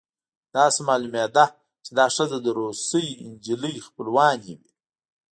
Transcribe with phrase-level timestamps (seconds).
[0.55, 1.45] داسې معلومېده
[1.83, 4.69] چې دا ښځې د روسۍ نجلۍ خپلوانې وې